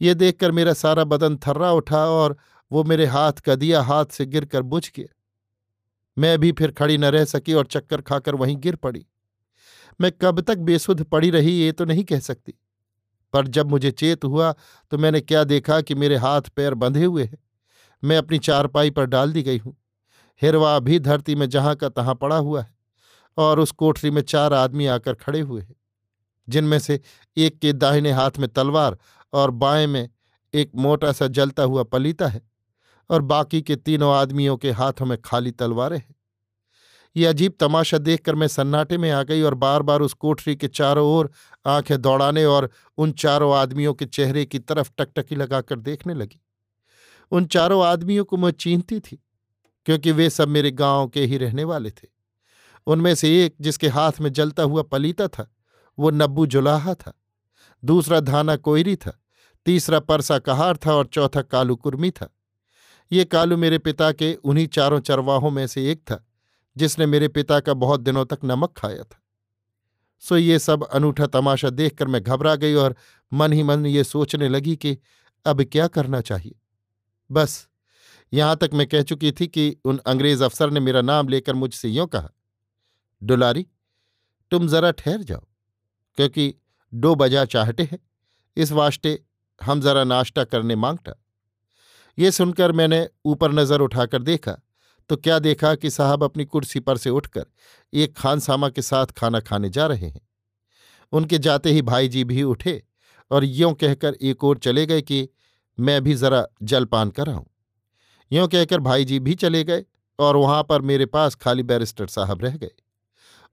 ये 0.00 0.14
देखकर 0.14 0.52
मेरा 0.52 0.72
सारा 0.74 1.04
बदन 1.04 1.36
थर्रा 1.36 1.70
उठा 1.72 2.04
और 2.06 2.36
वो 2.70 2.84
मेरे 2.84 3.06
हाथ 3.06 3.40
का 3.40 3.54
दिया 3.54 3.82
हाथ 3.82 4.06
से 4.06 4.26
गिरकर 4.26 4.62
बुझ 4.64 4.90
गया 4.96 5.14
मैं 6.16 6.38
भी 6.38 6.52
फिर 6.52 6.70
खड़ी 6.70 6.98
न 6.98 7.04
रह 7.06 7.24
सकी 7.24 7.52
और 7.52 7.66
चक्कर 7.66 8.00
खाकर 8.00 8.34
वहीं 8.34 8.56
गिर 8.56 8.76
पड़ी। 8.76 9.04
मैं 10.00 10.10
कब 10.12 10.40
तक 10.40 10.58
बेसुध 10.58 11.02
पड़ी 11.04 11.30
रही 11.30 11.52
ये 11.52 11.72
तो 11.72 11.84
नहीं 11.84 12.04
कह 12.04 12.20
सकती। 12.20 12.54
पर 13.34 13.46
जब 13.48 13.70
मुझे 13.70 13.90
चेत 13.90 14.24
हुआ 14.24 14.52
तो 14.92 14.98
मैंने 14.98 15.20
क्या 15.20 15.42
देखा 15.44 15.80
कि 15.80 15.94
मेरे 15.94 16.16
हाथ 16.16 16.48
पैर 16.56 16.74
बंधे 16.74 17.04
हुए 17.04 17.24
हैं। 17.24 17.38
मैं 18.02 18.16
अपनी 18.16 18.38
चारपाई 18.38 18.90
पर 18.90 19.06
डाल 19.06 19.32
दी 19.32 19.42
गई 19.42 19.58
हूँ। 19.58 19.76
हिरवा 20.42 20.78
भी 20.78 20.98
धरती 21.00 21.34
में 21.34 21.48
जहाँ 21.48 21.74
का 21.76 21.88
तहां 21.88 22.14
पड़ा 22.14 22.36
हुआ 22.36 22.62
है 22.62 22.74
और 23.36 23.60
उस 23.60 23.70
कोठरी 23.72 24.10
में 24.10 24.22
चार 24.22 24.52
आदमी 24.54 24.86
आकर 24.86 25.14
खड़े 25.14 25.40
हुए 25.40 25.60
हैं, 25.62 25.74
जिनमें 26.48 26.78
से 26.78 27.00
एक 27.36 27.58
के 27.58 27.72
दाहिने 27.74 28.12
हाथ 28.12 28.38
में 28.38 28.48
तलवार 28.48 28.98
और 29.32 29.50
बाएँ 29.52 29.86
में 29.86 30.08
एक 30.54 30.70
मोटा 30.76 31.12
सा 31.12 31.26
जलता 31.28 31.62
हुआ 31.62 31.82
पलीता 31.84 32.26
है। 32.28 32.42
और 33.10 33.22
बाकी 33.22 33.62
के 33.62 33.76
तीनों 33.76 34.14
आदमियों 34.14 34.56
के 34.56 34.70
हाथों 34.70 35.06
में 35.06 35.22
खाली 35.22 35.50
तलवारें 35.50 35.98
हैं। 35.98 36.14
ये 37.16 37.26
अजीब 37.26 37.54
तमाशा 37.60 37.98
देखकर 37.98 38.34
मैं 38.34 38.48
सन्नाटे 38.48 38.98
में 38.98 39.10
आ 39.10 39.22
गई 39.22 39.42
और 39.42 39.54
बार 39.54 39.82
बार 39.82 40.00
उस 40.00 40.12
कोठरी 40.12 40.56
के 40.56 40.68
चारों 40.68 41.08
ओर 41.08 41.30
आँखें 41.66 42.02
दौड़ाने 42.02 42.44
और 42.44 42.70
उन 42.98 43.12
चारों 43.12 43.56
आदमियों 43.56 43.94
के 43.94 44.04
चेहरे 44.04 44.44
की 44.44 44.58
तरफ़ 44.58 44.90
टकटकी 44.98 45.34
लगाकर 45.34 45.78
देखने 45.78 46.14
लगी। 46.14 46.40
उन 47.30 47.46
चारों 47.46 47.86
आदमियों 47.86 48.24
को 48.24 48.36
मैं 48.36 48.50
चीनती 48.50 49.00
थी, 49.00 49.24
क्योंकि 49.84 50.12
वे 50.12 50.30
सब 50.30 50.48
मेरे 50.48 50.70
गाँव 50.70 51.08
के 51.08 51.24
ही 51.24 51.38
रहने 51.38 51.64
वाले 51.64 51.90
थे। 51.90 52.08
उनमें 52.86 53.14
से 53.14 53.44
एक, 53.44 53.54
जिसके 53.60 53.88
हाथ 53.88 54.12
में 54.20 54.32
जलता 54.32 54.62
हुआ 54.62 54.82
पलीता 54.82 55.28
था, 55.28 55.54
वो 55.98 56.10
नब्बू 56.10 56.46
जुलाहा 56.46 56.94
था। 56.94 57.22
दूसरा 57.84 58.20
धाना 58.20 58.56
कोयरी 58.56 58.96
था, 58.96 59.22
तीसरा 59.66 60.00
परसा 60.00 60.38
कहार 60.38 60.76
था 60.76 60.94
और 60.94 61.06
चौथा 61.06 61.42
कालू 61.42 61.76
कुर्मी 61.76 62.10
था। 62.10 62.35
ये 63.12 63.24
कालू 63.24 63.56
मेरे 63.56 63.78
पिता 63.78 64.10
के 64.12 64.32
उन्हीं 64.34 64.66
चारों 64.66 65.00
चरवाहों 65.00 65.50
में 65.50 65.66
से 65.66 65.90
एक 65.92 66.00
था, 66.00 66.24
जिसने 66.76 67.06
मेरे 67.06 67.28
पिता 67.28 67.60
का 67.60 67.74
बहुत 67.74 68.00
दिनों 68.00 68.24
तक 68.24 68.38
नमक 68.44 68.72
खाया 68.76 69.02
था। 69.02 69.22
सो 70.22 70.36
ये 70.36 70.58
सब 70.58 70.84
अनूठा 70.84 71.26
तमाशा 71.26 71.70
देखकर 71.70 72.06
मैं 72.06 72.22
घबरा 72.22 72.54
गई 72.54 72.74
और 72.74 72.96
मन 73.32 73.52
ही 73.52 73.62
मन 73.62 73.86
ये 73.86 74.04
सोचने 74.04 74.48
लगी 74.48 74.76
कि 74.76 74.96
अब 75.46 75.62
क्या 75.62 75.86
करना 75.88 76.20
चाहिए। 76.20 76.54
बस, 77.30 77.68
यहाँ 78.32 78.56
तक 78.56 78.70
मैं 78.74 78.86
कह 78.86 79.02
चुकी 79.02 79.32
थी 79.32 79.46
कि 79.46 79.76
उन 79.84 80.00
अंग्रेज़ 80.06 80.44
अफसर 80.44 80.70
ने 80.70 80.80
मेरा 80.80 81.00
नाम 81.02 81.28
लेकर 81.28 81.54
मुझसे 81.54 81.88
यूँ 81.88 82.06
कहा 82.06 82.30
डुलारी 83.22 83.66
तुम 84.52 84.68
जरा 84.68 84.90
ठहर 84.90 85.22
जाओ, 85.22 85.46
क्योंकि 86.18 86.54
दो 86.92 87.14
बजा 87.14 87.44
चाहते 87.44 87.82
हैं, 87.82 87.98
इस 88.56 88.72
वास्ते 88.72 89.18
हम 89.60 89.80
जरा 89.80 90.04
नाश्ता 90.04 90.44
करने 90.44 90.76
माँगता 90.76 91.12
ये 92.18 92.30
सुनकर 92.30 92.72
मैंने 92.72 93.08
ऊपर 93.24 93.52
नज़र 93.52 93.80
उठाकर 93.80 94.22
देखा 94.22 94.56
तो 95.10 95.16
क्या 95.16 95.38
देखा 95.38 95.74
कि 95.74 95.90
साहब 95.90 96.22
अपनी 96.24 96.44
कुर्सी 96.44 96.80
पर 96.80 96.96
से 96.96 97.10
उठकर 97.10 97.44
एक 97.92 98.16
खानसामा 98.16 98.68
के 98.68 98.82
साथ 98.82 99.06
खाना 99.06 99.40
खाने 99.40 99.68
जा 99.68 99.86
रहे 99.86 100.06
हैं। 100.06 100.20
उनके 101.12 101.38
जाते 101.38 101.70
ही 101.70 101.82
भाई 101.82 102.08
जी 102.08 102.24
भी 102.24 102.42
उठे 102.42 102.82
और 103.30 103.44
यों 103.44 103.72
कहकर 103.74 104.14
एक 104.14 104.44
ओर 104.44 104.58
चले 104.58 104.86
गए 104.86 105.02
कि, 105.02 105.28
मैं 105.78 106.02
भी 106.04 106.14
जरा 106.14 106.44
जलपान 106.62 107.10
कराऊं। 107.10 107.44
यों 108.30 108.48
कहकर 108.48 108.80
भाई 108.80 109.04
जी 109.04 109.18
भी 109.20 109.34
चले 109.34 109.62
गए 109.64 109.84
और 110.18 110.36
वहाँ 110.36 110.62
पर 110.62 110.82
मेरे 110.82 111.06
पास 111.06 111.34
खाली 111.34 111.62
बैरिस्टर 111.62 112.06
साहब 112.06 112.42
रह 112.42 112.56
गए। 112.56 112.70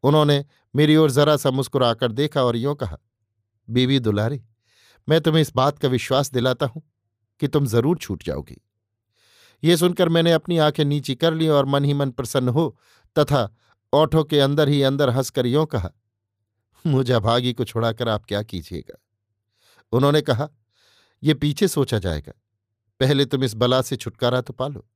उन्होंने 0.03 0.43
मेरी 0.73 0.95
ओर 0.95 1.11
जरा 1.11 1.35
सा 1.37 1.51
मुस्कुराकर 1.51 2.11
देखा 2.11 2.43
और 2.43 2.55
यों 2.55 2.75
कहा 2.75 2.97
बीबी 3.67 3.99
दुलारी, 3.99 4.41
मैं 5.07 5.21
तुम्हें 5.21 5.41
इस 5.41 5.51
बात 5.55 5.79
का 5.79 5.87
विश्वास 5.87 6.31
दिलाता 6.31 6.65
हूँ 6.65 6.81
कि 7.43 7.47
तुम 7.47 7.65
ज़रूर 7.65 7.97
छूट 7.97 8.23
जाओगी। 8.23 8.55
ये 9.63 9.75
सुनकर 9.77 10.09
मैंने 10.09 10.31
अपनी 10.31 10.57
आँखें 10.57 10.83
नीची 10.85 11.15
कर 11.15 11.33
ली 11.33 11.47
और 11.49 11.65
मन 11.65 11.85
ही 11.85 11.93
मन 11.93 12.11
प्रसन्न 12.11 12.49
हो 12.49 12.67
तथा 13.15 13.41
ओठों 13.93 14.23
के 14.23 14.39
अंदर 14.39 14.69
ही 14.69 14.81
अंदर 14.83 15.09
हंसकर 15.09 15.45
यों 15.45 15.65
कहा, 15.65 15.89
मुझे 16.85 17.13
अभागी 17.13 17.53
को 17.53 17.63
छुड़ाकर 17.65 18.09
आप 18.09 18.25
क्या 18.25 18.41
कीजिएगा? 18.43 18.97
उन्होंने 19.93 20.21
कहा 20.21 20.49
यह 21.23 21.33
पीछे 21.33 21.67
सोचा 21.67 21.99
जाएगा। 21.99 22.33
पहले 22.99 23.25
तुम 23.25 23.43
इस 23.43 23.53
बला 23.55 23.81
से 23.81 23.95
छुटकारा 23.95 24.41
तो 24.41 24.53
पालो 24.53 24.87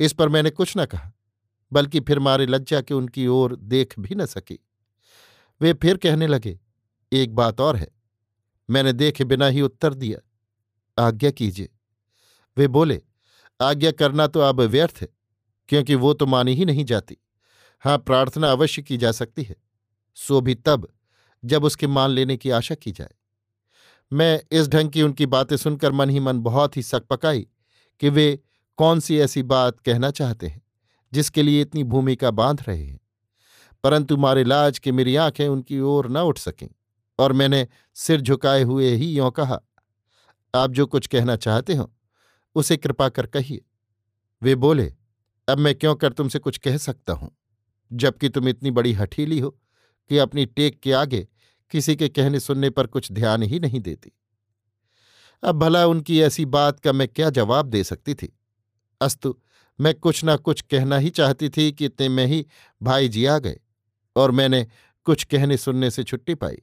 इस 0.00 0.12
पर 0.12 0.28
मैंने 0.28 0.50
कुछ 0.50 0.76
न 0.76 0.84
कहा, 0.86 1.12
बल्कि 1.72 2.00
फिर 2.00 2.18
मारे 2.18 2.46
लज्जा 2.46 2.80
के 2.80 2.94
उनकी 2.94 3.26
ओर 3.28 3.56
देख 3.56 3.98
भी 3.98 4.14
न 4.14 4.26
सकी। 4.26 4.58
वे 5.60 5.72
फिर 5.72 5.96
कहने 5.96 6.26
लगे, 6.26 6.58
एक 7.12 7.34
बात 7.34 7.60
और 7.60 7.76
है, 7.76 7.90
मैंने 8.68 8.92
देखे 8.94 9.24
बिना 9.24 9.46
ही 9.46 9.60
उत्तर 9.62 9.94
दिया। 9.94 10.18
आज्ञा 10.98 11.30
कीजिए। 11.30 11.68
वे 12.56 12.68
बोले, 12.68 13.02
आज्ञा 13.60 13.90
करना 13.90 14.26
तो 14.26 14.40
अब 14.40 14.60
व्यर्थ 14.60 14.98
है, 15.00 15.08
क्योंकि 15.68 15.94
वो 15.94 16.12
तो 16.12 16.26
मानी 16.26 16.54
ही 16.54 16.64
नहीं 16.64 16.84
जाती। 16.84 17.16
हाँ 17.80 17.98
प्रार्थना 17.98 18.50
अवश्य 18.50 18.82
की 18.82 18.96
जा 18.96 19.12
सकती 19.12 19.42
है। 19.42 19.56
सो 20.14 20.40
भी 20.40 20.54
तब, 20.54 20.88
जब 21.44 21.64
उसके 21.64 21.86
मान 21.86 22.10
लेने 22.10 22.36
की 22.36 22.50
आशा 22.50 22.74
की 22.74 22.92
जाए। 22.92 23.14
मैं 24.12 24.40
इस 24.52 24.68
ढंग 24.68 24.90
की 24.90 25.02
उनकी 25.02 25.26
बातें 25.26 25.56
सुनकर 25.56 25.92
मन 25.92 26.10
ही 26.10 26.20
मन 26.20 26.38
बहुत 26.38 26.76
ही 26.76 26.82
सकपकाई 26.82 27.46
कि 28.00 28.08
वे 28.08 28.38
कौन 28.76 29.00
सी 29.00 29.18
ऐसी 29.18 29.42
बात 29.42 29.80
कहना 29.80 30.10
चाहते 30.10 30.46
हैं, 30.46 30.62
जिसके 31.12 31.42
लिए 31.42 31.60
इतनी 31.60 31.84
भूमिका 31.84 32.30
बाँध 32.30 32.64
रहे 32.68 32.84
हैं। 32.84 33.00
परंतु 33.84 34.16
मारे 34.16 34.44
लाज 34.44 34.78
के 34.78 34.92
मेरी 34.92 35.16
आँखें 35.16 35.48
उनकी 35.48 35.80
ओर 35.80 36.08
न 36.08 36.16
उठ 36.16 36.38
सकें, 36.38 36.68
और 37.18 37.32
मैंने 37.32 37.68
सिर 37.94 38.20
झुकाए 38.20 38.62
हुए 38.62 38.90
ही 38.90 39.06
यों 39.06 39.30
कहा 39.30 39.60
आप 40.56 40.70
जो 40.70 40.86
कुछ 40.86 41.06
कहना 41.06 41.36
चाहते 41.36 41.74
हो, 41.74 41.94
उसे 42.54 42.76
कृपा 42.76 43.08
कर 43.08 43.26
कहिए। 43.26 43.64
वे 44.42 44.54
बोले, 44.54 44.94
अब 45.48 45.58
मैं 45.58 45.74
क्यों 45.74 45.94
कर 45.94 46.12
तुमसे 46.12 46.38
कुछ 46.38 46.58
कह 46.58 46.76
सकता 46.76 47.12
हूँ? 47.12 47.36
जबकि 47.92 48.28
तुम 48.28 48.48
इतनी 48.48 48.70
बड़ी 48.70 48.92
हठीली 48.92 49.38
हो 49.38 49.50
कि 50.08 50.18
अपनी 50.18 50.46
टेक 50.46 50.80
के 50.80 50.92
आगे 50.92 51.28
किसी 51.70 51.96
के 51.96 52.08
कहने 52.08 52.40
सुनने 52.40 52.70
पर 52.70 52.86
कुछ 52.86 53.12
ध्यान 53.12 53.42
ही 53.42 53.60
नहीं 53.60 53.80
देती। 53.80 54.12
अब 55.42 55.58
भला 55.58 55.86
उनकी 55.86 56.20
ऐसी 56.20 56.44
बात 56.44 56.80
का 56.80 56.92
मैं 56.92 57.08
क्या 57.08 57.30
जवाब 57.30 57.66
दे 57.66 57.84
सकती 57.84 58.14
थी? 58.14 58.38
अस्तु, 59.00 59.40
मैं 59.80 59.94
कुछ 59.94 60.24
ना 60.24 60.36
कुछ 60.36 60.60
कहना 60.60 60.98
ही 60.98 61.10
चाहती 61.10 61.48
थी 61.48 61.72
कि 61.72 61.84
इतने 61.84 62.08
में 62.08 62.26
ही 62.26 62.46
भाई 62.82 63.08
जी 63.08 63.24
आ 63.24 63.38
गए 63.38 63.60
और 64.16 64.30
मैंने 64.30 64.66
कुछ 65.04 65.24
कहने 65.24 65.56
सुनने 65.56 65.90
से 65.90 66.04
छुट्टी 66.04 66.34
पाई। 66.34 66.56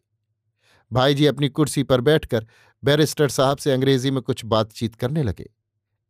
भाई 0.91 1.13
जी 1.13 1.25
अपनी 1.25 1.49
कुर्सी 1.49 1.83
पर 1.83 2.01
बैठकर 2.01 2.47
बैरिस्टर 2.83 3.29
साहब 3.29 3.57
से 3.57 3.71
अंग्रेज़ी 3.71 4.11
में 4.11 4.21
कुछ 4.21 4.43
बातचीत 4.45 4.95
करने 4.95 5.23
लगे। 5.23 5.49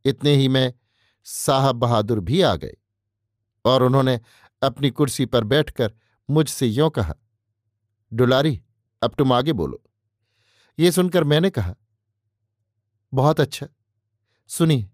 इतने 0.06 0.36
ही 0.36 0.48
में 0.48 0.74
साहब 1.26 1.76
बहादुर 1.76 2.20
भी 2.20 2.42
आ 2.42 2.56
गए 2.56 2.76
और 3.66 3.84
उन्होंने 3.84 4.20
अपनी 4.62 4.90
कुर्सी 4.90 5.26
पर 5.26 5.44
बैठकर 5.44 5.94
मुझसे 6.30 6.68
यों 6.68 6.90
कहा 6.90 7.16
डुलारी 8.12 8.62
अब 9.02 9.14
तुम 9.18 9.34
आगे 9.34 9.54
बोलो। 9.54 9.82
ये 10.80 10.92
सुनकर 10.92 11.24
मैंने 11.24 11.50
कहा, 11.50 11.76
बहुत 13.14 13.40
अच्छा। 13.40 13.68
सुनिए, 14.50 14.90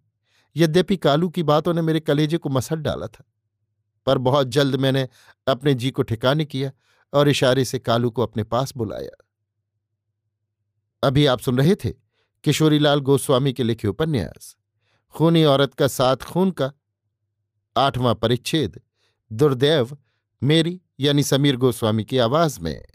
यद्यपि 0.56 0.98
कालू 0.98 1.30
की 1.30 1.44
बातों 1.44 1.74
ने 1.74 1.82
मेरे 1.82 2.00
कलेजे 2.00 2.38
को 2.38 2.50
मसट 2.50 2.78
डाला 2.78 3.08
था, 3.08 3.24
पर 4.08 4.18
बहुत 4.18 4.48
जल्द 4.48 4.76
मैंने 4.76 5.08
अपने 5.48 5.74
जी 5.74 5.92
को 5.92 6.02
ठिकाने 6.02 6.46
किया 6.46 6.72
और 7.14 7.30
इशारे 7.30 7.66
से 7.66 7.80
कालू 7.80 8.10
को 8.10 8.24
अपने 8.24 8.44
पास 8.44 8.74
बुलाया। 8.78 9.26
अभी 11.04 11.26
आप 11.26 11.40
सुन 11.40 11.58
रहे 11.58 11.76
थे 11.76 11.90
किशोरीलाल 12.44 13.00
गोस्वामी 13.00 13.54
के 13.54 13.64
लिखे 13.64 13.88
उपन्यास। 13.88 14.56
खूनी 15.10 15.44
औरत 15.44 15.74
का 15.74 15.88
साथ 15.88 16.18
खून 16.18 16.52
का। 16.52 16.72
आठवां 17.78 18.16
परिच्छेद। 18.16 18.82
दुर्दैव, 19.32 19.98
मेरी 20.44 20.82
यानी 21.00 21.24
समीर 21.24 21.56
गोस्वामी 21.56 22.04
की 22.04 22.18
आवाज़ 22.18 22.60
में। 22.60 22.86